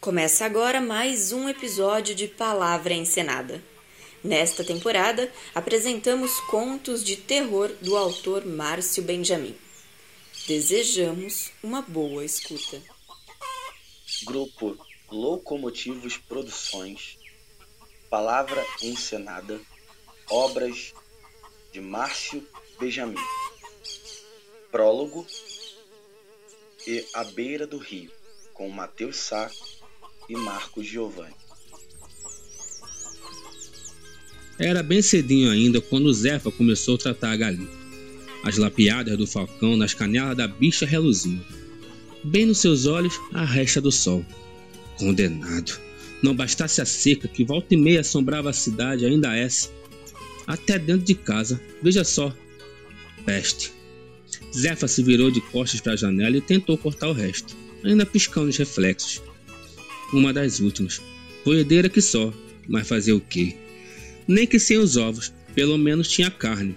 Começa 0.00 0.46
agora 0.46 0.80
mais 0.80 1.30
um 1.30 1.46
episódio 1.46 2.14
de 2.14 2.26
Palavra 2.26 2.94
Encenada. 2.94 3.62
Nesta 4.24 4.64
temporada, 4.64 5.30
apresentamos 5.54 6.40
contos 6.48 7.04
de 7.04 7.16
terror 7.16 7.68
do 7.82 7.94
autor 7.98 8.46
Márcio 8.46 9.02
Benjamin. 9.02 9.54
Desejamos 10.48 11.52
uma 11.62 11.82
boa 11.82 12.24
escuta. 12.24 12.80
Grupo 14.24 14.74
Locomotivos 15.10 16.16
Produções, 16.16 17.18
Palavra 18.08 18.64
Encenada, 18.82 19.60
obras 20.30 20.94
de 21.72 21.80
Márcio 21.82 22.42
Benjamin. 22.78 23.20
Prólogo 24.72 25.26
e 26.86 27.06
A 27.12 27.22
Beira 27.22 27.66
do 27.66 27.76
Rio, 27.76 28.10
com 28.54 28.66
Matheus 28.70 29.18
Sá 29.18 29.50
e 30.30 30.36
Marcos 30.36 30.86
Giovanni. 30.86 31.34
Era 34.58 34.82
bem 34.82 35.02
cedinho 35.02 35.50
ainda 35.50 35.80
quando 35.80 36.12
Zefa 36.12 36.52
começou 36.52 36.94
a 36.94 36.98
tratar 36.98 37.32
a 37.32 37.36
galinha. 37.36 37.80
As 38.44 38.56
lapiadas 38.56 39.18
do 39.18 39.26
falcão 39.26 39.76
nas 39.76 39.92
canelas 39.92 40.36
da 40.36 40.46
bicha 40.46 40.86
reluziam. 40.86 41.44
Bem 42.22 42.46
nos 42.46 42.58
seus 42.58 42.86
olhos, 42.86 43.18
a 43.32 43.44
resta 43.44 43.80
do 43.80 43.90
sol. 43.90 44.24
Condenado. 44.96 45.80
Não 46.22 46.34
bastasse 46.34 46.80
a 46.80 46.84
seca 46.84 47.26
que 47.26 47.44
volta 47.44 47.74
e 47.74 47.76
meia 47.76 48.00
assombrava 48.00 48.50
a 48.50 48.52
cidade, 48.52 49.06
ainda 49.06 49.34
essa. 49.34 49.70
Até 50.46 50.78
dentro 50.78 51.06
de 51.06 51.14
casa, 51.14 51.60
veja 51.82 52.04
só. 52.04 52.32
Peste. 53.24 53.72
Zefa 54.56 54.86
se 54.86 55.02
virou 55.02 55.30
de 55.30 55.40
costas 55.40 55.80
para 55.80 55.94
a 55.94 55.96
janela 55.96 56.36
e 56.36 56.40
tentou 56.40 56.76
cortar 56.78 57.08
o 57.08 57.14
resto, 57.14 57.56
ainda 57.82 58.06
piscando 58.06 58.48
os 58.48 58.56
reflexos. 58.56 59.22
Uma 60.12 60.32
das 60.32 60.60
últimas. 60.60 61.00
Poedeira 61.44 61.88
que 61.88 62.00
só, 62.00 62.32
mas 62.68 62.86
fazer 62.86 63.12
o 63.12 63.20
quê? 63.20 63.56
Nem 64.26 64.46
que 64.46 64.58
sem 64.58 64.78
os 64.78 64.96
ovos, 64.96 65.32
pelo 65.54 65.78
menos 65.78 66.08
tinha 66.08 66.30
carne. 66.30 66.76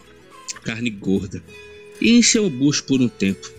Carne 0.64 0.90
gorda. 0.90 1.44
E 2.02 2.12
encheu 2.12 2.46
o 2.46 2.50
bucho 2.50 2.84
por 2.84 3.02
um 3.02 3.08
tempo. 3.08 3.52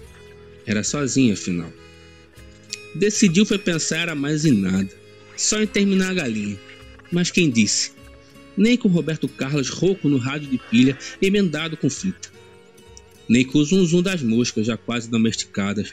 Era 0.67 0.83
sozinha, 0.83 1.35
afinal. 1.35 1.73
Decidiu 2.95 3.45
foi 3.45 3.59
pensar 3.59 3.99
era 3.99 4.15
mais 4.15 4.45
em 4.45 4.53
nada. 4.53 4.91
Só 5.37 5.61
em 5.61 5.67
terminar 5.67 6.11
a 6.11 6.15
galinha. 6.15 6.59
Mas 7.11 7.31
quem 7.31 7.51
disse? 7.51 7.93
Nem 8.57 8.77
com 8.77 8.89
Roberto 8.89 9.29
Carlos 9.29 9.69
rouco 9.69 10.09
no 10.09 10.17
rádio 10.17 10.49
de 10.49 10.59
pilha, 10.59 10.97
emendado 11.21 11.77
com 11.77 11.91
fita 11.91 12.35
nem 13.29 13.45
com 13.45 13.59
o 13.59 13.65
zum, 13.65 13.85
zum 13.85 14.03
das 14.03 14.23
moscas 14.23 14.67
já 14.67 14.77
quase 14.77 15.09
domesticadas. 15.09 15.91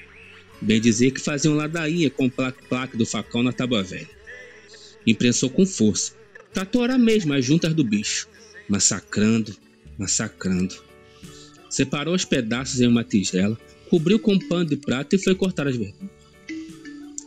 Bem 0.61 0.79
dizer 0.79 1.11
que 1.11 1.19
faziam 1.19 1.55
ladainha 1.55 2.09
com 2.09 2.27
o 2.27 2.31
plaque 2.31 2.95
do 2.95 3.05
facão 3.05 3.41
na 3.41 3.51
tábua 3.51 3.81
velha. 3.81 4.09
Imprensou 5.05 5.49
com 5.49 5.65
força. 5.65 6.13
Tratou 6.53 6.83
era 6.83 6.97
mesmo 6.97 7.33
as 7.33 7.43
juntas 7.43 7.73
do 7.73 7.83
bicho, 7.83 8.27
massacrando, 8.69 9.55
massacrando. 9.97 10.75
Separou 11.69 12.13
os 12.13 12.25
pedaços 12.25 12.79
em 12.79 12.87
uma 12.87 13.03
tigela, 13.03 13.57
cobriu 13.89 14.19
com 14.19 14.33
um 14.33 14.47
pano 14.47 14.69
de 14.69 14.75
prata 14.75 15.15
e 15.15 15.19
foi 15.19 15.33
cortar 15.33 15.67
as 15.67 15.75
verduras. 15.75 16.11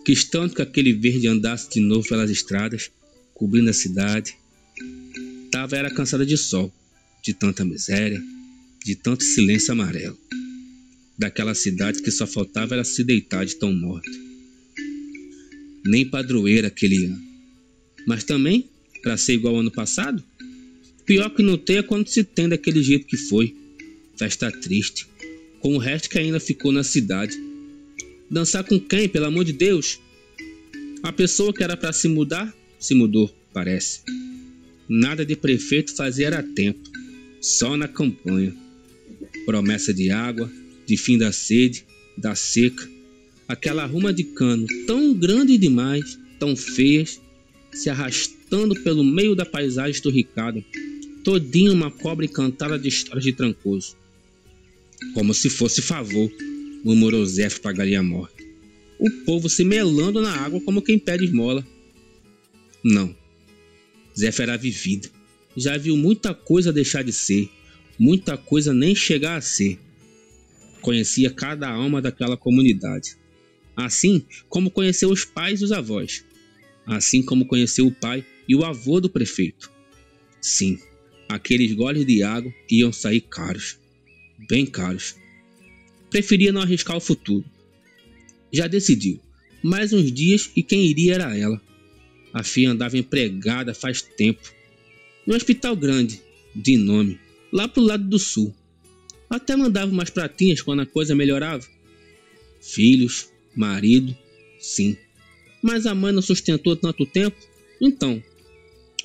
Quis 0.05 0.25
tanto 0.25 0.55
que 0.55 0.63
aquele 0.63 0.93
verde 0.93 1.27
andasse 1.27 1.71
de 1.71 1.81
novo 1.81 2.07
pelas 2.07 2.31
estradas, 2.31 2.91
cobrindo 3.33 3.71
a 3.71 3.73
cidade. 3.73 4.37
Tava 5.51 5.77
era 5.77 5.91
cansada 5.91 6.27
de 6.27 6.37
sol, 6.37 6.73
de 7.23 7.33
tanta 7.33 7.65
miséria, 7.65 8.23
de 8.85 8.95
tanto 8.95 9.25
silêncio 9.25 9.73
amarelo. 9.73 10.19
Daquela 11.19 11.55
cidade 11.55 12.03
que 12.03 12.11
só 12.11 12.27
faltava 12.27 12.75
era 12.75 12.85
se 12.85 13.05
deitar 13.05 13.45
de 13.45 13.57
tão 13.57 13.73
morto. 13.73 14.11
Nem 15.85 16.09
padroeira 16.09 16.69
aquele 16.69 17.07
ano. 17.07 17.21
Mas 18.07 18.25
também, 18.25 18.69
para 19.03 19.17
ser 19.17 19.35
igual 19.35 19.55
ao 19.55 19.61
ano 19.61 19.71
passado, 19.71 20.23
pior 21.07 21.31
que 21.31 21.43
não 21.43 21.57
tem 21.57 21.77
é 21.77 21.83
quando 21.83 22.09
se 22.09 22.25
tem 22.25 22.49
daquele 22.49 22.83
jeito 22.83 23.07
que 23.07 23.17
foi. 23.17 23.55
Festa 24.17 24.51
triste, 24.51 25.07
com 25.61 25.75
o 25.75 25.79
resto 25.79 26.09
que 26.09 26.19
ainda 26.19 26.41
ficou 26.41 26.73
na 26.73 26.83
cidade. 26.83 27.37
Dançar 28.31 28.65
com 28.65 28.81
quem, 28.81 29.09
pelo 29.09 29.27
amor 29.27 29.45
de 29.45 29.53
Deus? 29.53 30.01
A 31.03 31.13
pessoa 31.13 31.53
que 31.53 31.63
era 31.63 31.77
para 31.77 31.93
se 31.93 32.09
mudar, 32.09 32.53
se 32.79 32.95
mudou, 32.95 33.33
parece. 33.53 34.01
Nada 34.89 35.25
de 35.25 35.37
prefeito 35.37 35.95
fazer 35.95 36.25
era 36.25 36.43
tempo, 36.43 36.81
só 37.41 37.77
na 37.77 37.87
campanha 37.87 38.55
promessa 39.45 39.93
de 39.93 40.11
água, 40.11 40.51
de 40.87 40.97
fim 40.97 41.19
da 41.19 41.33
sede, 41.33 41.85
da 42.17 42.35
seca, 42.35 42.89
aquela 43.49 43.85
ruma 43.87 44.13
de 44.13 44.25
cano 44.25 44.67
tão 44.87 45.15
grande 45.15 45.59
demais, 45.59 46.19
tão 46.39 46.57
feias, 46.57 47.21
se 47.73 47.91
arrastando 47.91 48.75
pelo 48.83 49.03
meio 49.03 49.35
da 49.35 49.45
paisagem 49.45 49.93
esturricada, 49.93 50.65
todinha 51.25 51.73
uma 51.73 51.91
cobra 51.91 52.25
encantada 52.25 52.79
de 52.79 52.89
histórias 52.89 53.25
de 53.25 53.33
trancoso. 53.33 53.97
Como 55.13 55.35
se 55.35 55.51
fosse 55.51 55.83
favor, 55.83 56.31
murmurou 56.85 57.27
Zé 57.27 57.49
para 57.51 57.99
a 57.99 58.03
morta. 58.03 58.43
O 58.99 59.11
povo 59.25 59.49
se 59.49 59.65
melando 59.65 60.21
na 60.21 60.35
água 60.37 60.61
como 60.61 60.83
quem 60.83 60.99
pede 60.99 61.25
esmola. 61.25 61.67
Não. 62.83 63.15
Zé 64.19 64.31
era 64.39 64.57
vivida. 64.57 65.09
Já 65.57 65.77
viu 65.77 65.97
muita 65.97 66.33
coisa 66.33 66.73
deixar 66.73 67.03
de 67.03 67.13
ser 67.13 67.51
muita 67.99 68.37
coisa 68.37 68.73
nem 68.73 68.95
chegar 68.95 69.37
a 69.37 69.41
ser. 69.41 69.79
Conhecia 70.85 71.31
cada 71.31 71.67
alma 71.71 72.03
daquela 72.03 72.37
comunidade. 72.37 73.17
Assim 73.75 74.23
como 74.51 74.71
conheceu 74.71 75.09
os 75.09 75.25
pais 75.25 75.63
e 75.63 75.65
os 75.65 75.73
avós. 75.73 76.23
Assim 76.85 77.23
como 77.23 77.47
conheceu 77.47 77.87
o 77.87 77.91
pai 77.91 78.23
e 78.47 78.55
o 78.55 78.63
avô 78.63 79.01
do 79.01 79.09
prefeito. 79.09 79.73
Sim, 80.43 80.79
aqueles 81.27 81.73
goles 81.73 82.05
de 82.05 82.23
água 82.23 82.53
iam 82.71 82.93
sair 82.93 83.23
caros. 83.23 83.79
Bem 84.47 84.67
caros. 84.67 85.17
Preferia 86.11 86.53
não 86.53 86.61
arriscar 86.61 86.99
o 86.99 87.01
futuro. 87.01 87.47
Já 88.53 88.67
decidiu. 88.67 89.19
Mais 89.63 89.91
uns 89.95 90.13
dias 90.13 90.51
e 90.55 90.63
quem 90.63 90.87
iria 90.87 91.15
era 91.15 91.35
ela. 91.35 91.59
A 92.31 92.43
filha 92.45 92.73
andava 92.73 92.99
empregada 92.99 93.73
faz 93.73 94.03
tempo. 94.03 94.53
No 95.27 95.35
hospital 95.35 95.75
grande, 95.75 96.21
de 96.55 96.77
nome 96.77 97.19
lá 97.51 97.67
pro 97.67 97.83
lado 97.83 98.07
do 98.07 98.19
sul. 98.19 98.55
Até 99.35 99.57
mandava 99.57 99.91
umas 99.91 100.11
pratinhas 100.11 100.63
quando 100.63 100.83
a 100.83 100.87
coisa 100.87 101.13
melhorava. 101.13 101.67
Filhos, 102.61 103.31
marido, 103.53 104.17
sim. 104.61 104.97
Mas 105.61 105.87
a 105.87 105.95
mãe 105.95 106.13
não 106.13 106.23
sustentou 106.23 106.77
tanto 106.77 107.05
tempo, 107.05 107.37
então 107.81 108.23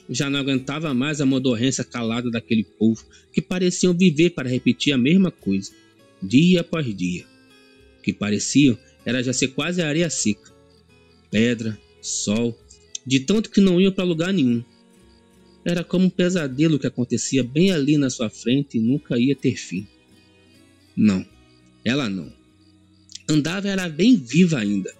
já 0.07 0.29
não 0.29 0.39
aguentava 0.39 0.93
mais 0.93 1.19
a 1.19 1.25
modorrência 1.25 1.83
calada 1.83 2.29
daquele 2.29 2.63
povo 2.63 3.03
que 3.33 3.41
pareciam 3.41 3.91
viver 3.91 4.29
para 4.29 4.47
repetir 4.47 4.93
a 4.93 4.99
mesma 4.99 5.31
coisa, 5.31 5.71
dia 6.21 6.61
após 6.61 6.95
dia. 6.95 7.25
Que 8.03 8.13
pareciam 8.13 8.77
era 9.03 9.23
já 9.23 9.33
ser 9.33 9.47
quase 9.47 9.81
areia 9.81 10.11
seca. 10.11 10.53
Pedra, 11.31 11.75
sol, 12.03 12.55
de 13.03 13.21
tanto 13.21 13.49
que 13.49 13.61
não 13.61 13.81
iam 13.81 13.91
para 13.91 14.03
lugar 14.03 14.31
nenhum. 14.31 14.63
Era 15.65 15.83
como 15.83 16.05
um 16.05 16.09
pesadelo 16.09 16.77
que 16.77 16.85
acontecia 16.85 17.43
bem 17.43 17.71
ali 17.71 17.97
na 17.97 18.11
sua 18.11 18.29
frente 18.29 18.77
e 18.77 18.79
nunca 18.79 19.17
ia 19.17 19.35
ter 19.35 19.55
fim. 19.55 19.87
Não, 20.99 21.25
ela 21.85 22.09
não. 22.09 22.29
Andava 23.25 23.69
era 23.69 23.87
bem 23.87 24.17
viva 24.17 24.59
ainda. 24.59 24.93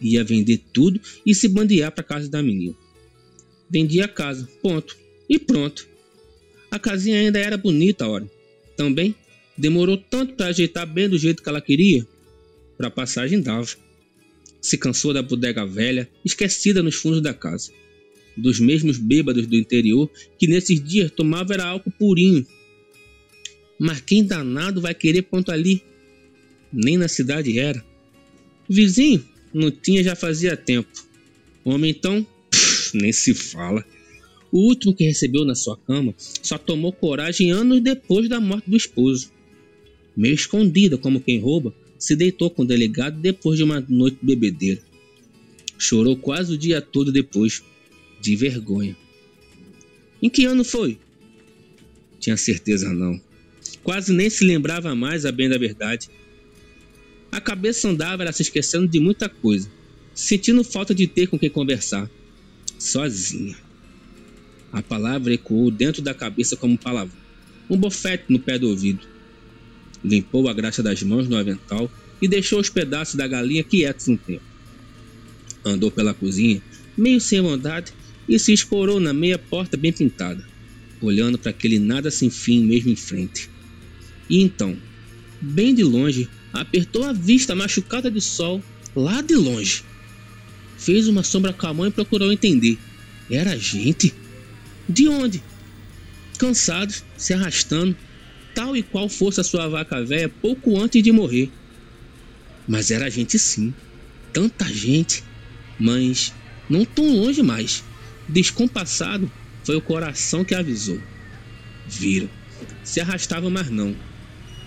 Ia 0.00 0.24
vender 0.24 0.62
tudo 0.72 0.98
e 1.26 1.34
se 1.34 1.48
bandear 1.48 1.92
para 1.92 2.02
casa 2.02 2.30
da 2.30 2.42
menina. 2.42 2.74
Vendia 3.68 4.06
a 4.06 4.08
casa, 4.08 4.48
ponto. 4.62 4.96
E 5.28 5.38
pronto. 5.38 5.86
A 6.70 6.78
casinha 6.78 7.20
ainda 7.20 7.38
era 7.38 7.58
bonita, 7.58 8.08
ora. 8.08 8.26
Também 8.74 9.14
demorou 9.54 9.98
tanto 9.98 10.32
para 10.32 10.46
ajeitar 10.46 10.86
bem 10.86 11.10
do 11.10 11.18
jeito 11.18 11.42
que 11.42 11.48
ela 11.50 11.60
queria. 11.60 12.06
Para 12.78 12.90
passagem 12.90 13.42
dava. 13.42 13.68
Se 14.62 14.78
cansou 14.78 15.12
da 15.12 15.20
bodega 15.20 15.66
velha, 15.66 16.08
esquecida 16.24 16.82
nos 16.82 16.94
fundos 16.94 17.20
da 17.20 17.34
casa 17.34 17.70
dos 18.36 18.58
mesmos 18.58 18.98
bêbados 18.98 19.46
do 19.46 19.56
interior 19.56 20.10
que 20.38 20.46
nesses 20.46 20.82
dias 20.82 21.10
tomava 21.10 21.54
era 21.54 21.66
álcool 21.66 21.92
purinho. 21.92 22.46
Mas 23.78 24.00
quem 24.00 24.24
danado 24.24 24.80
vai 24.80 24.94
querer 24.94 25.22
ponto 25.22 25.50
ali? 25.50 25.82
Nem 26.72 26.96
na 26.96 27.08
cidade 27.08 27.58
era. 27.58 27.84
Vizinho 28.68 29.24
não 29.52 29.70
tinha 29.70 30.02
já 30.02 30.16
fazia 30.16 30.56
tempo. 30.56 30.88
Homem 31.64 31.90
então, 31.90 32.26
pff, 32.50 32.96
nem 32.96 33.12
se 33.12 33.34
fala. 33.34 33.84
O 34.50 34.58
último 34.58 34.94
que 34.94 35.04
recebeu 35.04 35.44
na 35.44 35.54
sua 35.54 35.76
cama 35.76 36.14
só 36.18 36.56
tomou 36.56 36.92
coragem 36.92 37.50
anos 37.50 37.80
depois 37.80 38.28
da 38.28 38.40
morte 38.40 38.70
do 38.70 38.76
esposo. 38.76 39.32
Meio 40.16 40.34
escondida 40.34 40.96
como 40.96 41.20
quem 41.20 41.40
rouba, 41.40 41.74
se 41.98 42.14
deitou 42.14 42.50
com 42.50 42.62
o 42.62 42.66
delegado 42.66 43.18
depois 43.20 43.56
de 43.56 43.64
uma 43.64 43.80
noite 43.88 44.18
bebedeira. 44.22 44.80
Chorou 45.78 46.16
quase 46.16 46.52
o 46.52 46.58
dia 46.58 46.80
todo 46.80 47.10
depois 47.10 47.64
de 48.20 48.36
vergonha. 48.36 48.96
Em 50.22 50.30
que 50.30 50.44
ano 50.44 50.64
foi? 50.64 50.98
Tinha 52.20 52.36
certeza 52.36 52.92
não. 52.92 53.20
Quase 53.84 54.14
nem 54.14 54.30
se 54.30 54.42
lembrava 54.44 54.94
mais, 54.94 55.26
a 55.26 55.30
bem 55.30 55.48
da 55.48 55.58
verdade. 55.58 56.08
A 57.30 57.38
cabeça 57.38 57.86
andava 57.86 58.22
era 58.22 58.32
se 58.32 58.40
esquecendo 58.40 58.88
de 58.88 58.98
muita 58.98 59.28
coisa. 59.28 59.70
sentindo 60.14 60.64
falta 60.64 60.94
de 60.94 61.06
ter 61.06 61.26
com 61.26 61.38
quem 61.38 61.50
conversar. 61.50 62.08
Sozinha. 62.78 63.56
A 64.72 64.80
palavra 64.80 65.34
ecoou 65.34 65.70
dentro 65.70 66.00
da 66.00 66.14
cabeça 66.14 66.56
como 66.56 66.74
um 66.74 66.76
palavrão. 66.78 67.20
Um 67.68 67.76
bofete 67.76 68.24
no 68.28 68.38
pé 68.38 68.58
do 68.58 68.70
ouvido. 68.70 69.06
Limpou 70.02 70.48
a 70.48 70.54
graxa 70.54 70.82
das 70.82 71.02
mãos 71.02 71.28
no 71.28 71.36
avental 71.36 71.90
e 72.22 72.28
deixou 72.28 72.60
os 72.60 72.70
pedaços 72.70 73.16
da 73.16 73.26
galinha 73.26 73.62
quietos 73.62 74.08
um 74.08 74.16
tempo. 74.16 74.44
Andou 75.64 75.90
pela 75.90 76.14
cozinha, 76.14 76.62
meio 76.96 77.20
sem 77.20 77.40
vontade, 77.40 77.92
e 78.28 78.38
se 78.38 78.52
escorou 78.52 78.98
na 78.98 79.12
meia 79.12 79.38
porta 79.38 79.76
bem 79.76 79.92
pintada, 79.92 80.46
olhando 81.02 81.38
para 81.38 81.50
aquele 81.50 81.78
nada 81.78 82.10
sem 82.10 82.30
fim 82.30 82.64
mesmo 82.64 82.90
em 82.90 82.96
frente. 82.96 83.50
E 84.28 84.42
então, 84.42 84.76
bem 85.40 85.74
de 85.74 85.82
longe, 85.82 86.28
apertou 86.52 87.04
a 87.04 87.12
vista 87.12 87.54
machucada 87.54 88.10
de 88.10 88.20
sol 88.20 88.62
lá 88.94 89.20
de 89.20 89.34
longe. 89.34 89.84
Fez 90.78 91.08
uma 91.08 91.22
sombra 91.22 91.52
com 91.52 91.66
a 91.66 91.74
mão 91.74 91.86
e 91.86 91.90
procurou 91.90 92.32
entender. 92.32 92.78
Era 93.30 93.56
gente? 93.56 94.14
De 94.88 95.08
onde? 95.08 95.42
Cansados, 96.38 97.02
se 97.16 97.32
arrastando, 97.32 97.96
tal 98.54 98.76
e 98.76 98.82
qual 98.82 99.08
fosse 99.08 99.40
a 99.40 99.44
sua 99.44 99.68
vaca 99.68 100.04
velha 100.04 100.28
pouco 100.28 100.80
antes 100.80 101.02
de 101.02 101.10
morrer. 101.10 101.50
Mas 102.66 102.90
era 102.90 103.10
gente 103.10 103.38
sim, 103.38 103.74
tanta 104.32 104.64
gente, 104.66 105.22
mas 105.78 106.32
não 106.68 106.84
tão 106.84 107.16
longe 107.16 107.42
mais. 107.42 107.82
Descompassado, 108.28 109.30
foi 109.64 109.76
o 109.76 109.82
coração 109.82 110.44
que 110.44 110.54
avisou. 110.54 111.00
Viram, 111.86 112.28
se 112.82 113.00
arrastava, 113.00 113.50
mas 113.50 113.70
não. 113.70 113.94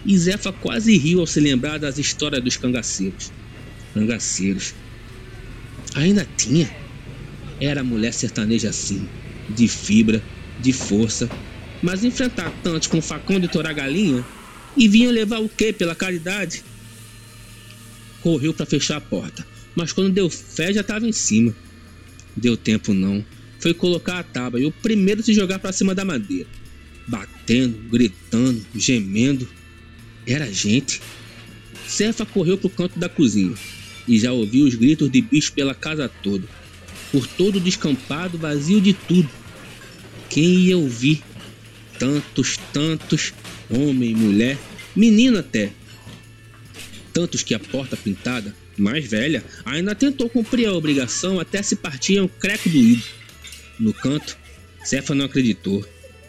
E 0.07 0.17
Zefa 0.17 0.53
quase 0.53 0.95
riu 0.97 1.19
ao 1.19 1.27
se 1.27 1.41
lembrar 1.41 1.77
das 1.77 1.97
histórias 1.97 2.41
dos 2.41 2.55
cangaceiros. 2.55 3.29
Cangaceiros. 3.93 4.73
Ainda 5.93 6.25
tinha. 6.37 6.73
Era 7.59 7.83
mulher 7.83 8.13
sertaneja 8.13 8.69
assim, 8.69 9.05
de 9.49 9.67
fibra, 9.67 10.23
de 10.61 10.71
força, 10.71 11.29
mas 11.81 12.05
enfrentar 12.05 12.51
tantos 12.63 12.87
com 12.87 13.01
facão 13.01 13.37
de 13.37 13.49
torar 13.49 13.73
galinha 13.73 14.23
e 14.77 14.87
vinham 14.87 15.11
levar 15.11 15.39
o 15.39 15.49
quê 15.49 15.73
pela 15.73 15.95
caridade? 15.95 16.63
Correu 18.21 18.53
para 18.53 18.65
fechar 18.65 18.97
a 18.97 19.01
porta, 19.01 19.45
mas 19.75 19.91
quando 19.91 20.13
deu 20.13 20.29
fé 20.29 20.71
já 20.71 20.81
estava 20.81 21.05
em 21.05 21.11
cima. 21.11 21.53
Deu 22.35 22.55
tempo 22.55 22.93
não. 22.93 23.25
Foi 23.59 23.73
colocar 23.73 24.19
a 24.19 24.23
tábua 24.23 24.59
e 24.59 24.65
o 24.65 24.71
primeiro 24.71 25.21
se 25.21 25.33
jogar 25.33 25.59
para 25.59 25.73
cima 25.73 25.93
da 25.93 26.05
madeira, 26.05 26.47
batendo, 27.07 27.77
gritando, 27.89 28.63
gemendo. 28.75 29.47
Era 30.27 30.51
gente. 30.51 31.01
Cefa 31.87 32.25
correu 32.25 32.57
pro 32.57 32.69
canto 32.69 32.99
da 32.99 33.07
cozinha 33.07 33.55
e 34.07 34.19
já 34.19 34.31
ouviu 34.31 34.65
os 34.65 34.75
gritos 34.75 35.09
de 35.09 35.21
bicho 35.21 35.53
pela 35.53 35.73
casa 35.73 36.09
toda, 36.21 36.47
por 37.11 37.25
todo 37.27 37.57
o 37.57 37.61
descampado, 37.61 38.37
vazio 38.37 38.81
de 38.81 38.93
tudo. 38.93 39.29
Quem 40.29 40.45
ia 40.45 40.77
ouvir? 40.77 41.21
Tantos, 41.97 42.57
tantos, 42.71 43.33
homem, 43.69 44.13
mulher, 44.13 44.57
menino 44.95 45.39
até. 45.39 45.71
Tantos 47.13 47.41
que 47.41 47.55
a 47.55 47.59
porta 47.59 47.97
pintada, 47.97 48.55
mais 48.77 49.05
velha, 49.05 49.43
ainda 49.65 49.95
tentou 49.95 50.29
cumprir 50.29 50.67
a 50.67 50.73
obrigação 50.73 51.39
até 51.39 51.61
se 51.63 51.75
partir 51.75 52.21
um 52.21 52.27
creco 52.27 52.69
doído. 52.69 53.03
No 53.79 53.93
canto, 53.93 54.37
Cefa 54.83 55.15
não 55.15 55.25
acreditou. 55.25 55.85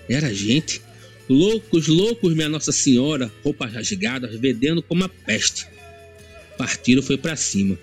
Era 0.08 0.32
gente. 0.32 0.80
Loucos, 1.28 1.88
loucos, 1.88 2.32
minha 2.32 2.48
Nossa 2.48 2.72
Senhora, 2.72 3.30
roupas 3.44 3.70
rasgadas, 3.74 4.34
vedendo 4.40 4.82
como 4.82 5.04
a 5.04 5.08
peste. 5.10 5.66
Partiram 6.56 7.02
foi 7.02 7.18
para 7.18 7.36
cima. 7.36 7.78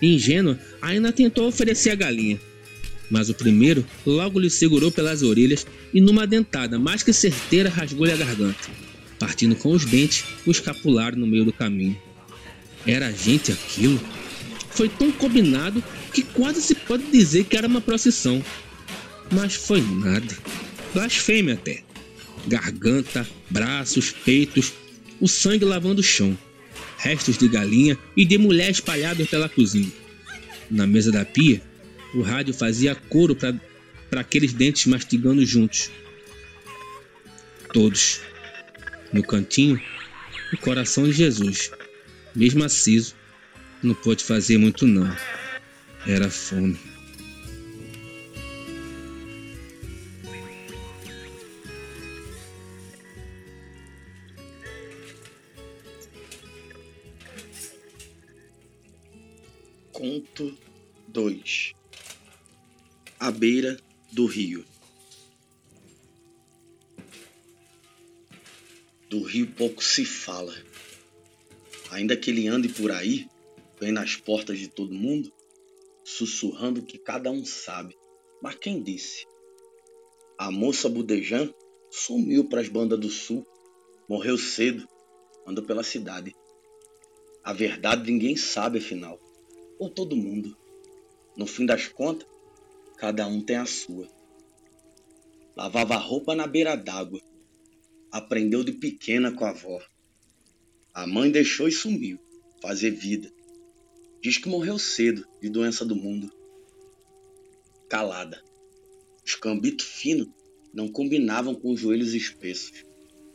Ingênua, 0.00 0.58
ainda 0.80 1.12
tentou 1.12 1.46
oferecer 1.46 1.90
a 1.90 1.94
galinha. 1.94 2.40
Mas 3.10 3.28
o 3.28 3.34
primeiro 3.34 3.86
logo 4.04 4.40
lhe 4.40 4.48
segurou 4.48 4.90
pelas 4.90 5.22
orelhas 5.22 5.66
e 5.92 6.00
numa 6.00 6.26
dentada 6.26 6.78
mais 6.78 7.02
que 7.02 7.12
certeira 7.12 7.68
rasgou-lhe 7.68 8.12
a 8.12 8.16
garganta. 8.16 8.70
Partindo 9.18 9.54
com 9.54 9.72
os 9.72 9.84
dentes, 9.84 10.24
o 10.46 10.50
escapularam 10.50 11.18
no 11.18 11.26
meio 11.26 11.44
do 11.44 11.52
caminho. 11.52 12.00
Era 12.86 13.12
gente 13.12 13.52
aquilo? 13.52 14.00
Foi 14.70 14.88
tão 14.88 15.12
combinado 15.12 15.84
que 16.14 16.22
quase 16.22 16.62
se 16.62 16.74
pode 16.74 17.04
dizer 17.10 17.44
que 17.44 17.56
era 17.56 17.68
uma 17.68 17.80
procissão. 17.80 18.42
Mas 19.30 19.54
foi 19.54 19.82
nada. 19.82 20.36
Blasfêmia 20.94 21.54
até 21.54 21.85
garganta, 22.46 23.26
braços, 23.50 24.10
peitos, 24.10 24.72
o 25.20 25.26
sangue 25.28 25.64
lavando 25.64 26.00
o 26.00 26.04
chão, 26.04 26.36
restos 26.98 27.38
de 27.38 27.48
galinha 27.48 27.98
e 28.16 28.24
de 28.24 28.38
mulher 28.38 28.70
espalhados 28.70 29.28
pela 29.28 29.48
cozinha. 29.48 29.92
Na 30.70 30.86
mesa 30.86 31.12
da 31.12 31.24
pia, 31.24 31.62
o 32.14 32.22
rádio 32.22 32.52
fazia 32.54 32.94
coro 32.94 33.36
para 33.36 34.20
aqueles 34.20 34.52
dentes 34.52 34.86
mastigando 34.86 35.44
juntos. 35.44 35.90
Todos. 37.72 38.20
No 39.12 39.22
cantinho, 39.22 39.80
o 40.52 40.56
coração 40.56 41.04
de 41.04 41.12
Jesus, 41.12 41.70
mesmo 42.34 42.64
aceso, 42.64 43.14
não 43.82 43.94
pôde 43.94 44.24
fazer 44.24 44.58
muito 44.58 44.86
não. 44.86 45.14
Era 46.06 46.28
fome. 46.30 46.78
Conto 59.96 60.54
2 61.08 61.72
À 63.18 63.30
beira 63.30 63.78
do 64.12 64.26
rio. 64.26 64.62
Do 69.08 69.22
rio 69.22 69.46
pouco 69.52 69.82
se 69.82 70.04
fala. 70.04 70.54
Ainda 71.90 72.14
que 72.14 72.30
ele 72.30 72.46
ande 72.46 72.68
por 72.68 72.90
aí, 72.90 73.26
vem 73.80 73.90
nas 73.90 74.16
portas 74.16 74.58
de 74.58 74.68
todo 74.68 74.92
mundo, 74.92 75.32
sussurrando 76.04 76.82
que 76.82 76.98
cada 76.98 77.30
um 77.30 77.42
sabe. 77.46 77.96
Mas 78.42 78.56
quem 78.56 78.82
disse? 78.82 79.24
A 80.36 80.50
moça 80.50 80.90
Budejan 80.90 81.50
sumiu 81.90 82.44
para 82.44 82.60
as 82.60 82.68
bandas 82.68 83.00
do 83.00 83.08
sul, 83.08 83.46
morreu 84.06 84.36
cedo, 84.36 84.86
anda 85.46 85.62
pela 85.62 85.82
cidade. 85.82 86.36
A 87.42 87.54
verdade 87.54 88.12
ninguém 88.12 88.36
sabe, 88.36 88.76
afinal 88.76 89.18
ou 89.78 89.90
todo 89.90 90.16
mundo. 90.16 90.56
No 91.36 91.46
fim 91.46 91.66
das 91.66 91.88
contas, 91.88 92.28
cada 92.96 93.26
um 93.26 93.40
tem 93.40 93.56
a 93.56 93.66
sua. 93.66 94.08
Lavava 95.56 95.96
roupa 95.96 96.34
na 96.34 96.46
beira 96.46 96.76
d'água. 96.76 97.20
Aprendeu 98.10 98.64
de 98.64 98.72
pequena 98.72 99.32
com 99.32 99.44
a 99.44 99.50
avó. 99.50 99.80
A 100.94 101.06
mãe 101.06 101.30
deixou 101.30 101.68
e 101.68 101.72
sumiu, 101.72 102.18
fazer 102.62 102.90
vida. 102.90 103.30
Diz 104.20 104.38
que 104.38 104.48
morreu 104.48 104.78
cedo 104.78 105.26
de 105.40 105.48
doença 105.48 105.84
do 105.84 105.94
mundo. 105.94 106.32
Calada. 107.88 108.42
Os 109.24 109.34
cambitos 109.34 109.86
finos 109.86 110.28
não 110.72 110.88
combinavam 110.88 111.54
com 111.54 111.72
os 111.72 111.80
joelhos 111.80 112.14
espessos, 112.14 112.84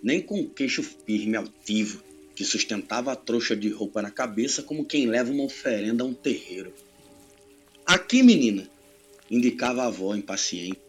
nem 0.01 0.21
com 0.21 0.39
o 0.41 0.49
queixo 0.49 0.81
firme 0.83 1.35
altivo 1.35 2.10
que 2.35 2.45
sustentava 2.45 3.11
a 3.11 3.15
trouxa 3.15 3.55
de 3.55 3.69
roupa 3.69 4.01
na 4.01 4.11
cabeça 4.11 4.63
como 4.63 4.85
quem 4.85 5.05
leva 5.05 5.31
uma 5.31 5.43
oferenda 5.43 6.03
a 6.03 6.07
um 6.07 6.13
terreiro. 6.13 6.73
Aqui, 7.85 8.23
menina, 8.23 8.69
indicava 9.29 9.83
a 9.83 9.87
avó 9.87 10.15
impaciente 10.15 10.79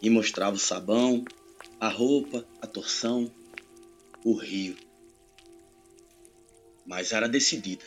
e 0.00 0.08
mostrava 0.08 0.56
o 0.56 0.60
sabão, 0.60 1.24
a 1.78 1.88
roupa, 1.88 2.46
a 2.60 2.66
torção, 2.66 3.30
o 4.24 4.34
rio. 4.34 4.76
Mas 6.86 7.12
era 7.12 7.28
decidida, 7.28 7.84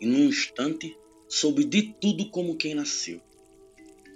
e 0.00 0.06
num 0.06 0.24
instante 0.24 0.96
soube 1.28 1.64
de 1.64 1.94
tudo 2.00 2.30
como 2.30 2.56
quem 2.56 2.74
nasceu. 2.74 3.20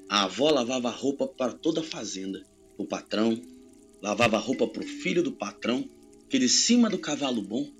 A 0.09 0.25
avó 0.25 0.50
lavava 0.50 0.88
a 0.88 0.92
roupa 0.92 1.26
para 1.26 1.52
toda 1.52 1.80
a 1.80 1.85
fazenda, 1.85 2.44
o 2.76 2.85
patrão, 2.85 3.40
lavava 4.00 4.37
a 4.37 4.40
roupa 4.40 4.66
para 4.66 4.82
o 4.82 4.87
filho 4.87 5.23
do 5.23 5.32
patrão, 5.32 5.88
que 6.28 6.38
de 6.38 6.49
cima 6.49 6.88
do 6.88 6.99
cavalo 6.99 7.42
bom 7.42 7.79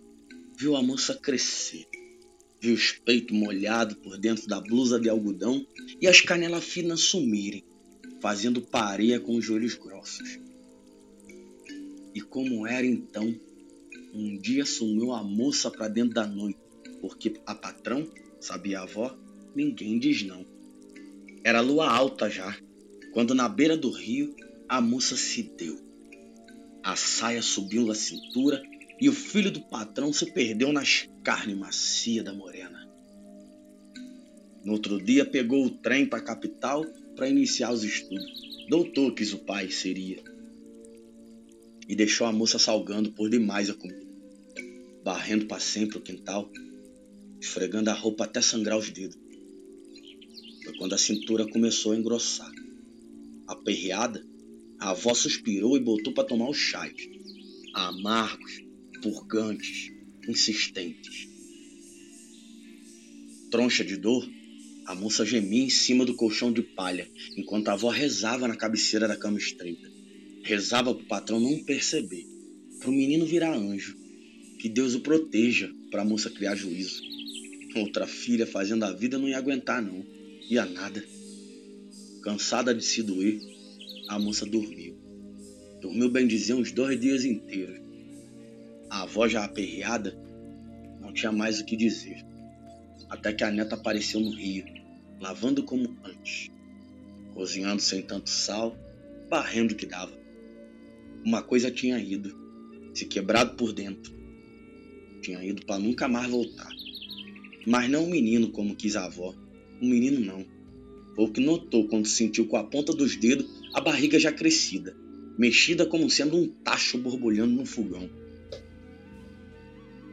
viu 0.61 0.77
a 0.77 0.83
moça 0.83 1.15
crescer. 1.15 1.87
Viu 2.61 2.75
os 2.75 2.93
peitos 2.93 3.35
molhados 3.35 3.97
por 3.97 4.19
dentro 4.19 4.47
da 4.47 4.61
blusa 4.61 5.01
de 5.01 5.09
algodão 5.09 5.67
e 5.99 6.07
as 6.07 6.21
canelas 6.21 6.63
finas 6.63 7.01
sumirem, 7.01 7.65
fazendo 8.21 8.61
pareia 8.61 9.19
com 9.19 9.37
os 9.37 9.45
joelhos 9.45 9.73
grossos. 9.75 10.39
E 12.15 12.21
como 12.21 12.67
era 12.67 12.87
então, 12.87 13.35
um 14.13 14.37
dia 14.37 14.67
sumiu 14.67 15.13
a 15.13 15.23
moça 15.23 15.71
para 15.71 15.89
dentro 15.89 16.13
da 16.13 16.27
noite, 16.27 16.59
porque 17.01 17.41
a 17.47 17.55
patrão, 17.55 18.07
sabia 18.39 18.81
a 18.81 18.83
avó, 18.83 19.17
ninguém 19.57 19.99
diz 19.99 20.23
não. 20.25 20.45
Era 21.43 21.63
lua 21.63 21.89
alta 21.89 22.29
já, 22.29 22.55
quando 23.15 23.35
na 23.35 23.49
beira 23.49 23.79
do 23.79 23.91
rio 23.91 24.37
a 24.69 24.79
moça 24.79 25.17
se 25.17 25.43
deu. 25.43 25.81
A 26.83 26.97
saia 26.97 27.41
subiu 27.41 27.87
na 27.87 27.95
cintura 27.95 28.63
e 29.01 29.09
o 29.09 29.13
filho 29.13 29.51
do 29.51 29.63
patrão 29.63 30.13
se 30.13 30.31
perdeu 30.31 30.73
nas 30.73 31.09
carnes 31.25 31.57
macias 31.57 32.25
da 32.25 32.35
morena. 32.35 32.87
No 34.63 34.73
outro 34.73 35.03
dia 35.03 35.25
pegou 35.25 35.65
o 35.65 35.71
trem 35.71 36.05
para 36.05 36.19
a 36.19 36.23
capital 36.23 36.85
para 37.17 37.29
iniciar 37.29 37.73
os 37.73 37.83
estudos. 37.83 38.67
Doutor 38.69 39.15
quis 39.15 39.33
o 39.33 39.39
pai 39.39 39.71
seria. 39.71 40.23
E 41.89 41.97
deixou 41.97 42.27
a 42.27 42.33
moça 42.33 42.59
salgando 42.59 43.11
por 43.13 43.31
demais 43.31 43.71
a 43.71 43.75
comida, 43.75 44.07
barrendo 45.03 45.47
para 45.47 45.59
sempre 45.59 45.97
o 45.97 46.03
quintal, 46.03 46.51
esfregando 47.41 47.89
a 47.89 47.95
roupa 47.95 48.25
até 48.25 48.43
sangrar 48.43 48.79
os 48.79 48.91
dedos. 48.91 49.19
Foi 50.63 50.77
quando 50.77 50.93
a 50.93 50.99
cintura 50.99 51.49
começou 51.49 51.93
a 51.93 51.97
engrossar. 51.97 52.53
Aperreada, 53.49 54.25
a 54.79 54.91
avó 54.91 55.15
suspirou 55.15 55.77
e 55.77 55.81
botou 55.81 56.13
para 56.13 56.29
tomar 56.29 56.49
os 56.49 56.59
chás, 56.59 56.95
amargos, 57.75 58.70
purgantes, 59.01 59.93
insistentes. 60.29 61.29
Troncha 63.51 63.85
de 63.85 63.97
dor, 63.97 64.29
a 64.87 64.95
moça 64.95 65.25
gemia 65.25 65.65
em 65.65 65.71
cima 65.71 66.05
do 66.05 66.15
colchão 66.15 66.53
de 66.53 66.63
palha, 66.63 67.09
enquanto 67.37 67.69
a 67.69 67.73
avó 67.73 67.89
rezava 67.91 68.47
na 68.47 68.57
cabeceira 68.57 69.09
da 69.09 69.17
cama 69.17 69.39
estreita. 69.39 69.91
Rezava 70.43 70.95
para 70.95 71.03
o 71.03 71.07
patrão 71.07 71.41
não 71.41 71.63
perceber, 71.65 72.27
para 72.79 72.91
o 72.91 72.93
menino 72.93 73.27
virar 73.27 73.55
anjo. 73.55 73.97
Que 74.59 74.69
Deus 74.69 74.95
o 74.95 75.01
proteja 75.01 75.71
para 75.91 76.03
a 76.03 76.05
moça 76.05 76.31
criar 76.31 76.55
juízo. 76.55 77.03
Outra 77.77 78.07
filha 78.07 78.47
fazendo 78.47 78.85
a 78.85 78.93
vida 78.93 79.19
não 79.19 79.29
ia 79.29 79.39
aguentar, 79.39 79.83
não. 79.83 80.05
Ia 80.49 80.67
nada. 80.67 81.05
Cansada 82.23 82.75
de 82.75 82.85
se 82.85 83.03
doer, 83.03 83.41
a 84.09 84.19
moça 84.19 84.45
dormiu. 84.45 84.97
Dormiu 85.81 86.11
bem 86.11 86.27
dizer 86.27 86.55
uns 86.55 86.73
dois 86.73 87.01
dias 87.01 87.25
inteiros. 87.25 87.90
A 88.91 89.03
avó 89.03 89.29
já 89.29 89.45
aperreada 89.45 90.19
não 91.01 91.13
tinha 91.13 91.31
mais 91.31 91.61
o 91.61 91.65
que 91.65 91.77
dizer. 91.77 92.27
Até 93.09 93.33
que 93.33 93.45
a 93.45 93.51
neta 93.51 93.77
apareceu 93.77 94.19
no 94.19 94.31
rio, 94.31 94.65
lavando 95.21 95.63
como 95.63 95.97
antes, 96.05 96.51
cozinhando 97.33 97.81
sem 97.81 98.03
tanto 98.03 98.29
sal, 98.29 98.77
barrendo 99.29 99.75
o 99.75 99.77
que 99.77 99.87
dava. 99.87 100.13
Uma 101.25 101.41
coisa 101.41 101.71
tinha 101.71 102.01
ido, 102.01 102.37
se 102.93 103.07
quebrado 103.07 103.55
por 103.55 103.73
dentro. 103.73 104.13
Tinha 105.23 105.45
ido 105.45 105.65
para 105.65 105.79
nunca 105.79 106.09
mais 106.09 106.29
voltar. 106.29 106.71
Mas 107.65 107.89
não 107.89 108.07
um 108.07 108.11
menino 108.11 108.51
como 108.51 108.75
quis 108.75 108.97
a 108.97 109.05
avó. 109.05 109.33
Um 109.81 109.89
menino 109.89 110.19
não. 110.19 110.45
Foi 111.15 111.27
o 111.27 111.33
que 111.33 111.41
notou 111.41 111.87
quando 111.87 112.09
sentiu 112.09 112.47
com 112.49 112.57
a 112.57 112.65
ponta 112.65 112.93
dos 112.93 113.15
dedos 113.15 113.47
a 113.73 113.81
barriga 113.81 114.19
já 114.19 114.33
crescida, 114.33 114.97
mexida 115.39 115.87
como 115.87 116.11
sendo 116.11 116.37
um 116.37 116.49
tacho 116.49 116.99
borbulhando 116.99 117.55
no 117.55 117.65
fogão 117.65 118.20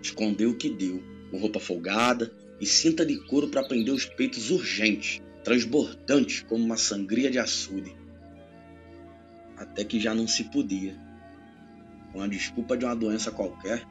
escondeu 0.07 0.51
o 0.51 0.55
que 0.55 0.69
deu, 0.69 1.03
com 1.29 1.37
roupa 1.37 1.59
folgada 1.59 2.31
e 2.59 2.65
cinta 2.65 3.05
de 3.05 3.17
couro 3.25 3.49
para 3.49 3.67
prender 3.67 3.93
os 3.93 4.05
peitos 4.05 4.49
urgentes, 4.49 5.21
transbordantes 5.43 6.41
como 6.41 6.63
uma 6.63 6.77
sangria 6.77 7.29
de 7.29 7.37
açude. 7.37 7.95
Até 9.57 9.83
que 9.83 9.99
já 9.99 10.13
não 10.13 10.27
se 10.27 10.45
podia. 10.45 10.95
Com 12.13 12.21
a 12.21 12.27
desculpa 12.27 12.77
de 12.77 12.85
uma 12.85 12.95
doença 12.95 13.31
qualquer, 13.31 13.85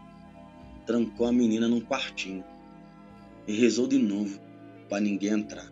trancou 0.87 1.27
a 1.27 1.33
menina 1.33 1.69
num 1.69 1.81
quartinho 1.81 2.45
e 3.47 3.53
rezou 3.53 3.87
de 3.87 3.99
novo 3.99 4.41
para 4.89 5.01
ninguém 5.01 5.31
entrar. 5.31 5.71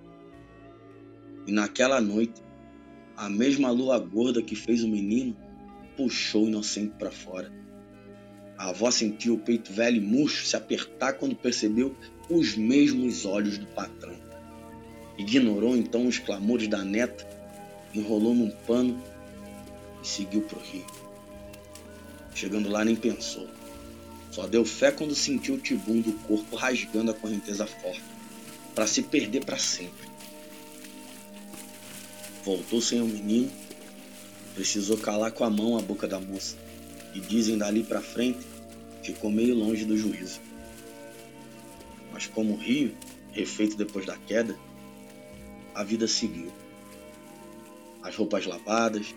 E 1.46 1.52
naquela 1.52 2.00
noite, 2.00 2.42
a 3.16 3.28
mesma 3.28 3.70
lua 3.70 3.98
gorda 3.98 4.42
que 4.42 4.56
fez 4.56 4.82
o 4.82 4.88
menino 4.88 5.36
puxou 5.96 6.44
o 6.44 6.48
inocente 6.48 6.94
para 6.98 7.10
fora. 7.10 7.63
A 8.56 8.68
avó 8.68 8.90
sentiu 8.90 9.34
o 9.34 9.38
peito 9.38 9.72
velho 9.72 9.96
e 9.96 10.00
murcho 10.00 10.46
se 10.46 10.56
apertar 10.56 11.14
quando 11.14 11.34
percebeu 11.34 11.94
os 12.30 12.56
mesmos 12.56 13.26
olhos 13.26 13.58
do 13.58 13.66
patrão. 13.66 14.16
Ignorou 15.18 15.76
então 15.76 16.06
os 16.06 16.18
clamores 16.18 16.68
da 16.68 16.82
neta, 16.84 17.26
enrolou 17.94 18.34
num 18.34 18.50
pano 18.50 19.02
e 20.02 20.06
seguiu 20.06 20.42
pro 20.42 20.60
rio. 20.60 20.86
Chegando 22.34 22.68
lá 22.68 22.84
nem 22.84 22.96
pensou. 22.96 23.48
Só 24.30 24.46
deu 24.46 24.64
fé 24.64 24.90
quando 24.90 25.14
sentiu 25.14 25.54
o 25.54 25.60
tibum 25.60 26.00
do 26.00 26.12
corpo 26.26 26.56
rasgando 26.56 27.12
a 27.12 27.14
correnteza 27.14 27.66
forte, 27.66 28.02
para 28.74 28.86
se 28.86 29.02
perder 29.02 29.44
para 29.44 29.58
sempre. 29.58 30.08
Voltou 32.44 32.80
sem 32.80 33.00
o 33.00 33.06
menino, 33.06 33.50
precisou 34.54 34.98
calar 34.98 35.30
com 35.30 35.44
a 35.44 35.50
mão 35.50 35.78
a 35.78 35.82
boca 35.82 36.08
da 36.08 36.20
moça 36.20 36.63
e 37.14 37.20
dizem 37.20 37.56
dali 37.56 37.84
para 37.84 38.00
frente 38.00 38.44
ficou 39.02 39.30
meio 39.30 39.54
longe 39.54 39.84
do 39.84 39.96
juízo. 39.96 40.40
Mas 42.12 42.26
como 42.26 42.54
o 42.54 42.56
rio, 42.56 42.94
refeito 43.32 43.76
depois 43.76 44.06
da 44.06 44.16
queda, 44.16 44.58
a 45.74 45.84
vida 45.84 46.08
seguiu. 46.08 46.52
As 48.02 48.14
roupas 48.16 48.46
lavadas, 48.46 49.14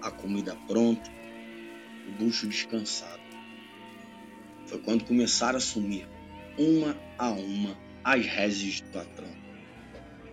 a 0.00 0.10
comida 0.10 0.56
pronta, 0.66 1.10
o 2.08 2.12
bucho 2.12 2.46
descansado. 2.46 3.22
Foi 4.66 4.78
quando 4.78 5.04
começaram 5.04 5.58
a 5.58 5.60
sumir, 5.60 6.06
uma 6.58 6.96
a 7.18 7.30
uma, 7.30 7.76
as 8.02 8.24
reses 8.24 8.80
do 8.80 8.90
patrão, 8.90 9.34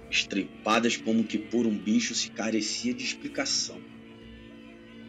estripadas 0.09 0.97
como 0.97 1.23
que 1.23 1.37
por 1.37 1.65
um 1.65 1.77
bicho 1.77 2.13
se 2.13 2.29
carecia 2.29 2.93
de 2.93 3.03
explicação. 3.03 3.81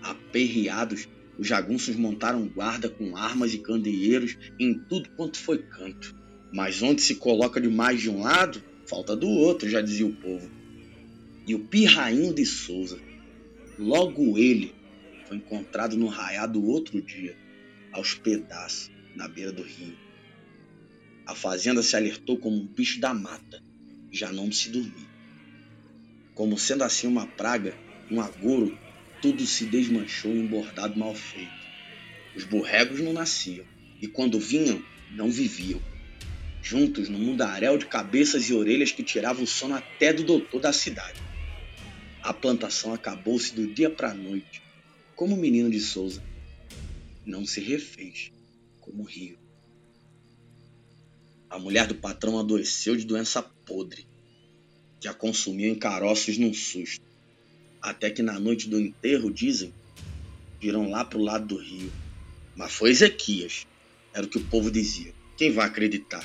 Aperreados 0.02 1.08
os 1.42 1.48
jagunços 1.48 1.96
montaram 1.96 2.46
guarda 2.46 2.88
com 2.88 3.16
armas 3.16 3.52
e 3.52 3.58
candeeiros 3.58 4.38
em 4.60 4.78
tudo 4.78 5.10
quanto 5.16 5.38
foi 5.38 5.58
canto. 5.58 6.14
Mas 6.52 6.80
onde 6.80 7.02
se 7.02 7.16
coloca 7.16 7.60
de 7.60 7.66
mais 7.66 8.00
de 8.00 8.08
um 8.08 8.22
lado, 8.22 8.62
falta 8.86 9.16
do 9.16 9.28
outro, 9.28 9.68
já 9.68 9.80
dizia 9.80 10.06
o 10.06 10.14
povo. 10.14 10.48
E 11.44 11.52
o 11.56 11.58
pirrainho 11.58 12.32
de 12.32 12.46
Souza, 12.46 13.00
logo 13.76 14.38
ele, 14.38 14.72
foi 15.26 15.38
encontrado 15.38 15.96
no 15.96 16.06
raiado 16.06 16.64
outro 16.64 17.02
dia, 17.02 17.36
aos 17.90 18.14
pedaços, 18.14 18.92
na 19.16 19.26
beira 19.26 19.50
do 19.50 19.64
rio. 19.64 19.96
A 21.26 21.34
fazenda 21.34 21.82
se 21.82 21.96
alertou 21.96 22.38
como 22.38 22.54
um 22.54 22.66
bicho 22.68 23.00
da 23.00 23.12
mata, 23.12 23.60
já 24.12 24.30
não 24.30 24.52
se 24.52 24.68
dormia. 24.68 25.10
Como 26.36 26.56
sendo 26.56 26.84
assim 26.84 27.08
uma 27.08 27.26
praga, 27.26 27.76
um 28.08 28.20
agouro 28.20 28.78
tudo 29.22 29.46
se 29.46 29.64
desmanchou 29.66 30.32
em 30.32 30.40
um 30.40 30.46
bordado 30.48 30.98
mal 30.98 31.14
feito. 31.14 31.62
Os 32.34 32.42
borregos 32.42 33.00
não 33.00 33.12
nasciam, 33.12 33.64
e 34.00 34.08
quando 34.08 34.40
vinham, 34.40 34.84
não 35.12 35.30
viviam. 35.30 35.80
Juntos 36.60 37.08
num 37.08 37.20
mundaréu 37.20 37.78
de 37.78 37.86
cabeças 37.86 38.50
e 38.50 38.54
orelhas 38.54 38.90
que 38.90 39.04
tiravam 39.04 39.44
o 39.44 39.46
sono 39.46 39.76
até 39.76 40.12
do 40.12 40.24
doutor 40.24 40.60
da 40.60 40.72
cidade. 40.72 41.20
A 42.20 42.34
plantação 42.34 42.92
acabou-se 42.92 43.54
do 43.54 43.72
dia 43.72 43.88
para 43.88 44.10
a 44.10 44.14
noite, 44.14 44.60
como 45.14 45.36
o 45.36 45.38
menino 45.38 45.70
de 45.70 45.78
Souza. 45.78 46.22
Não 47.24 47.46
se 47.46 47.60
refez, 47.60 48.32
como 48.80 49.04
o 49.04 49.06
rio. 49.06 49.38
A 51.48 51.60
mulher 51.60 51.86
do 51.86 51.94
patrão 51.94 52.38
adoeceu 52.40 52.96
de 52.96 53.04
doença 53.04 53.40
podre, 53.40 54.04
que 55.00 55.06
a 55.06 55.14
consumiu 55.14 55.72
em 55.72 55.78
caroços 55.78 56.38
num 56.38 56.52
susto. 56.52 57.11
Até 57.82 58.10
que 58.10 58.22
na 58.22 58.38
noite 58.38 58.68
do 58.68 58.78
enterro, 58.78 59.28
dizem, 59.28 59.74
viram 60.60 60.88
lá 60.88 61.04
pro 61.04 61.20
lado 61.20 61.46
do 61.48 61.56
rio. 61.56 61.92
Mas 62.54 62.72
foi 62.72 62.90
Ezequias, 62.90 63.66
era 64.14 64.24
o 64.24 64.28
que 64.28 64.38
o 64.38 64.44
povo 64.44 64.70
dizia. 64.70 65.12
Quem 65.36 65.50
vai 65.50 65.66
acreditar? 65.66 66.24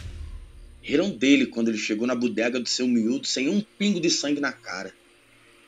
Riram 0.83 1.09
dele 1.09 1.47
quando 1.47 1.69
ele 1.69 1.77
chegou 1.79 2.05
na 2.05 2.13
bodega 2.13 2.59
do 2.59 2.69
seu 2.69 2.87
miúdo 2.87 3.25
sem 3.25 3.49
um 3.49 3.59
pingo 3.59 3.99
de 3.99 4.09
sangue 4.11 4.39
na 4.39 4.51
cara. 4.51 4.93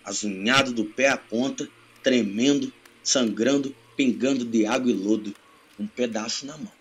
Azunhado 0.03 0.71
do 0.71 0.85
pé 0.85 1.09
à 1.09 1.17
ponta, 1.17 1.67
tremendo, 2.03 2.71
sangrando, 3.03 3.75
pingando 3.97 4.45
de 4.45 4.67
água 4.67 4.91
e 4.91 4.93
lodo, 4.93 5.33
um 5.79 5.87
pedaço 5.87 6.45
na 6.45 6.55
mão. 6.55 6.71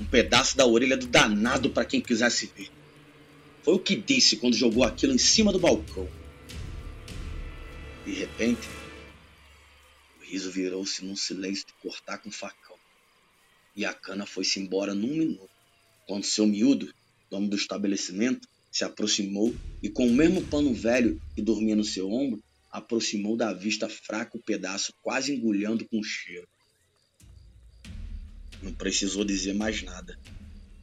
Um 0.00 0.04
pedaço 0.04 0.56
da 0.56 0.64
orelha 0.64 0.96
do 0.96 1.06
danado 1.06 1.70
para 1.70 1.84
quem 1.84 2.00
quisesse 2.00 2.50
ver. 2.56 2.70
Foi 3.62 3.74
o 3.74 3.78
que 3.78 3.96
disse 3.96 4.36
quando 4.36 4.54
jogou 4.54 4.84
aquilo 4.84 5.12
em 5.12 5.18
cima 5.18 5.52
do 5.52 5.58
balcão. 5.58 6.08
De 8.10 8.16
repente, 8.16 8.68
o 10.18 10.24
riso 10.24 10.50
virou-se 10.50 11.04
num 11.04 11.14
silêncio 11.14 11.64
de 11.64 11.72
cortar 11.74 12.18
com 12.18 12.28
facão. 12.28 12.74
E 13.76 13.84
a 13.84 13.94
cana 13.94 14.26
foi-se 14.26 14.58
embora 14.58 14.92
num 14.92 15.14
minuto. 15.14 15.48
Quando 16.08 16.24
seu 16.24 16.44
miúdo, 16.44 16.92
dono 17.30 17.46
do 17.46 17.54
estabelecimento, 17.54 18.48
se 18.68 18.82
aproximou 18.82 19.54
e, 19.80 19.88
com 19.88 20.08
o 20.08 20.12
mesmo 20.12 20.42
pano 20.42 20.74
velho 20.74 21.22
que 21.36 21.40
dormia 21.40 21.76
no 21.76 21.84
seu 21.84 22.10
ombro, 22.10 22.42
aproximou 22.68 23.36
da 23.36 23.52
vista 23.52 23.88
fraco 23.88 24.38
o 24.38 24.42
pedaço, 24.42 24.92
quase 25.00 25.32
engolhando 25.32 25.86
com 25.88 26.02
cheiro. 26.02 26.48
Não 28.60 28.72
precisou 28.72 29.24
dizer 29.24 29.54
mais 29.54 29.84
nada. 29.84 30.18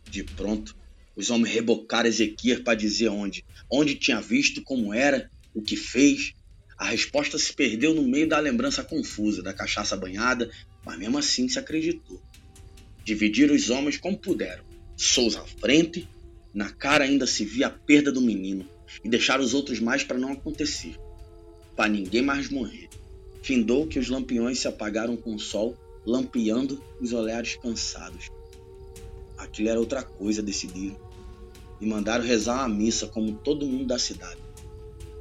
De 0.09 0.23
pronto, 0.23 0.73
os 1.13 1.29
homens 1.29 1.53
rebocaram 1.53 2.07
Ezequias 2.07 2.61
para 2.61 2.73
dizer 2.73 3.09
onde, 3.09 3.43
onde 3.69 3.95
tinha 3.95 4.21
visto, 4.21 4.63
como 4.63 4.93
era, 4.93 5.29
o 5.53 5.61
que 5.61 5.75
fez, 5.75 6.36
a 6.77 6.85
resposta 6.85 7.39
se 7.39 7.51
perdeu 7.53 7.93
no 7.95 8.03
meio 8.03 8.29
da 8.29 8.39
lembrança 8.39 8.83
confusa 8.83 9.41
da 9.41 9.51
cachaça 9.51 9.97
banhada, 9.97 10.51
mas 10.85 10.97
mesmo 10.99 11.17
assim 11.17 11.49
se 11.49 11.57
acreditou. 11.57 12.21
Dividiram 13.03 13.55
os 13.55 13.69
homens 13.69 13.97
como 13.97 14.17
puderam. 14.17 14.63
Souza 14.95 15.41
à 15.41 15.45
frente, 15.45 16.07
na 16.53 16.69
cara 16.69 17.03
ainda 17.03 17.25
se 17.25 17.43
via 17.43 17.67
a 17.67 17.71
perda 17.71 18.11
do 18.11 18.21
menino, 18.21 18.67
e 19.03 19.09
deixar 19.09 19.39
os 19.39 19.53
outros 19.53 19.79
mais 19.79 20.03
para 20.03 20.17
não 20.17 20.31
acontecer, 20.31 20.95
para 21.75 21.89
ninguém 21.89 22.21
mais 22.21 22.49
morrer. 22.49 22.89
Findou 23.41 23.87
que 23.87 23.97
os 23.97 24.09
lampiões 24.09 24.59
se 24.59 24.67
apagaram 24.67 25.15
com 25.15 25.33
o 25.33 25.39
sol, 25.39 25.75
lampeando 26.05 26.83
os 27.01 27.11
olhares 27.11 27.55
cansados. 27.55 28.29
Aquilo 29.37 29.69
era 29.69 29.79
outra 29.79 30.03
coisa, 30.03 30.41
decidiram. 30.41 30.97
E 31.79 31.85
mandaram 31.85 32.25
rezar 32.25 32.59
uma 32.59 32.69
missa 32.69 33.07
como 33.07 33.33
todo 33.33 33.67
mundo 33.67 33.85
da 33.85 33.99
cidade. 33.99 34.41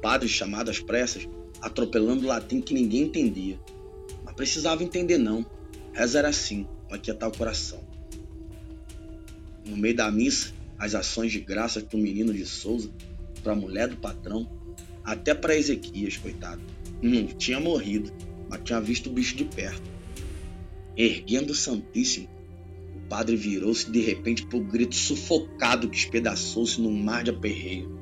Padres 0.01 0.31
chamados 0.31 0.77
às 0.77 0.79
pressas, 0.79 1.27
atropelando 1.61 2.27
latim 2.27 2.61
que 2.61 2.73
ninguém 2.73 3.03
entendia. 3.03 3.59
Mas 4.23 4.33
precisava 4.35 4.83
entender 4.83 5.17
não. 5.17 5.45
Reza 5.93 6.19
era 6.19 6.29
assim, 6.29 6.67
para 6.87 6.97
quietar 6.97 7.29
o 7.29 7.37
coração. 7.37 7.81
No 9.65 9.75
meio 9.75 9.95
da 9.95 10.09
missa, 10.11 10.53
as 10.77 10.93
ações 10.95 11.31
de 11.31 11.39
graça 11.39 11.81
para 11.81 11.97
o 11.97 12.01
menino 12.01 12.33
de 12.33 12.45
Souza, 12.45 12.89
para 13.43 13.53
a 13.53 13.55
mulher 13.55 13.87
do 13.87 13.97
patrão, 13.97 14.49
até 15.03 15.33
para 15.33 15.55
Ezequias, 15.55 16.17
coitado. 16.17 16.61
Não 17.01 17.27
tinha 17.27 17.59
morrido, 17.59 18.11
mas 18.49 18.61
tinha 18.63 18.79
visto 18.79 19.09
o 19.09 19.13
bicho 19.13 19.35
de 19.35 19.45
perto. 19.45 19.89
Erguendo 20.95 21.51
o 21.51 21.55
Santíssimo, 21.55 22.27
o 22.95 23.07
padre 23.07 23.35
virou-se 23.35 23.89
de 23.89 23.99
repente 23.99 24.45
por 24.45 24.57
um 24.57 24.67
grito 24.67 24.95
sufocado 24.95 25.89
que 25.89 25.97
espedaçou-se 25.97 26.79
num 26.81 26.91
mar 26.91 27.23
de 27.23 27.29
aperreio. 27.29 27.97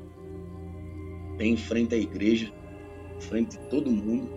Bem 1.36 1.52
em 1.52 1.56
frente 1.56 1.94
à 1.94 1.98
igreja, 1.98 2.52
frente 3.20 3.58
de 3.58 3.64
todo 3.68 3.90
mundo, 3.90 4.28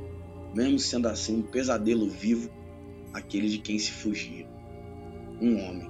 mesmo 0.54 0.80
sendo 0.80 1.08
assim 1.08 1.38
um 1.38 1.42
pesadelo 1.42 2.10
vivo, 2.10 2.50
aquele 3.14 3.50
de 3.50 3.60
quem 3.60 3.78
se 3.78 3.92
fugia. 3.92 4.48
Um 5.42 5.58
homem. 5.64 5.90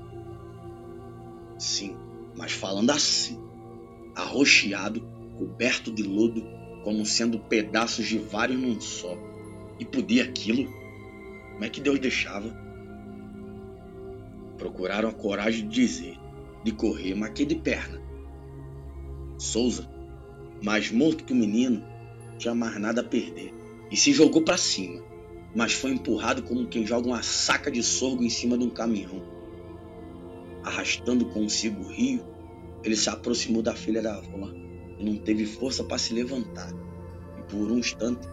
Sim, 1.57 1.95
mas 2.35 2.51
falando 2.51 2.89
assim, 2.91 3.39
arroxeado, 4.15 5.01
coberto 5.37 5.91
de 5.91 6.03
lodo, 6.03 6.43
como 6.83 7.05
sendo 7.05 7.39
pedaços 7.39 8.05
de 8.07 8.17
vários 8.17 8.59
num 8.59 8.79
só. 8.79 9.17
E 9.79 9.85
podia 9.85 10.23
aquilo? 10.23 10.65
Como 11.53 11.63
é 11.63 11.69
que 11.69 11.81
Deus 11.81 11.99
deixava? 11.99 12.49
Procuraram 14.57 15.09
a 15.09 15.13
coragem 15.13 15.67
de 15.67 15.75
dizer, 15.75 16.17
de 16.63 16.71
correr, 16.71 17.15
mas 17.15 17.31
que 17.31 17.45
de 17.45 17.55
perna. 17.55 18.01
Souza, 19.37 19.89
mais 20.61 20.91
morto 20.91 21.23
que 21.23 21.33
o 21.33 21.35
menino, 21.35 21.83
tinha 22.39 22.55
mais 22.55 22.79
nada 22.79 23.01
a 23.01 23.03
perder 23.03 23.53
e 23.91 23.97
se 23.97 24.13
jogou 24.13 24.41
para 24.41 24.57
cima, 24.57 25.03
mas 25.53 25.73
foi 25.73 25.91
empurrado 25.91 26.41
como 26.41 26.67
quem 26.67 26.87
joga 26.87 27.07
uma 27.07 27.21
saca 27.21 27.69
de 27.69 27.83
sorgo 27.83 28.23
em 28.23 28.29
cima 28.29 28.57
de 28.57 28.63
um 28.63 28.69
caminhão. 28.69 29.21
Arrastando 30.63 31.25
consigo 31.25 31.83
o 31.83 31.87
rio, 31.87 32.23
ele 32.83 32.95
se 32.95 33.09
aproximou 33.09 33.61
da 33.61 33.75
filha 33.75 34.01
da 34.01 34.15
avó 34.15 34.49
e 34.97 35.03
não 35.03 35.17
teve 35.17 35.45
força 35.45 35.83
para 35.83 35.97
se 35.97 36.13
levantar. 36.13 36.71
E 37.37 37.43
por 37.43 37.71
um 37.71 37.77
instante, 37.77 38.27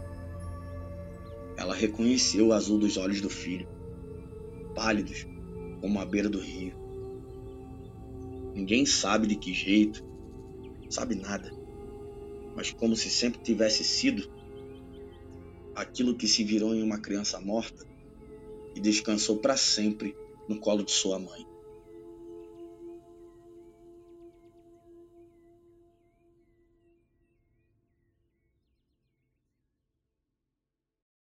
ela 1.57 1.75
reconheceu 1.75 2.49
o 2.49 2.53
azul 2.53 2.79
dos 2.79 2.97
olhos 2.97 3.21
do 3.21 3.31
filho, 3.31 3.69
pálidos 4.75 5.27
como 5.81 6.01
a 6.01 6.05
beira 6.05 6.29
do 6.29 6.39
rio. 6.39 6.75
Ninguém 8.55 8.87
sabe 8.87 9.27
de 9.27 9.37
que 9.37 9.53
jeito, 9.53 10.05
sabe 10.89 11.15
nada, 11.15 11.56
mas 12.57 12.71
como 12.71 12.97
se 12.97 13.11
sempre 13.11 13.41
tivesse 13.43 13.85
sido 13.85 14.29
aquilo 15.75 16.17
que 16.17 16.27
se 16.27 16.43
virou 16.43 16.75
em 16.75 16.83
uma 16.83 16.99
criança 16.99 17.39
morta 17.39 17.87
e 18.75 18.81
descansou 18.81 19.39
para 19.39 19.57
sempre 19.57 20.17
no 20.49 20.59
colo 20.59 20.83
de 20.83 20.91
sua 20.91 21.19
mãe. 21.19 21.47